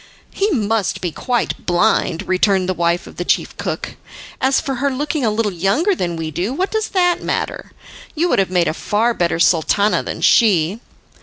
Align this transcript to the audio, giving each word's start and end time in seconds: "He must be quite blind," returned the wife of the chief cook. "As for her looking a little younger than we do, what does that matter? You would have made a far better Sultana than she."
"He 0.31 0.49
must 0.49 0.99
be 0.99 1.11
quite 1.11 1.67
blind," 1.67 2.27
returned 2.27 2.67
the 2.67 2.73
wife 2.73 3.05
of 3.05 3.17
the 3.17 3.23
chief 3.23 3.55
cook. 3.57 3.97
"As 4.41 4.59
for 4.59 4.77
her 4.81 4.89
looking 4.89 5.23
a 5.23 5.29
little 5.29 5.51
younger 5.53 5.93
than 5.93 6.15
we 6.15 6.31
do, 6.31 6.53
what 6.55 6.71
does 6.71 6.87
that 6.87 7.21
matter? 7.21 7.71
You 8.15 8.27
would 8.29 8.39
have 8.39 8.49
made 8.49 8.67
a 8.67 8.73
far 8.73 9.13
better 9.13 9.39
Sultana 9.39 10.01
than 10.01 10.21
she." 10.21 10.79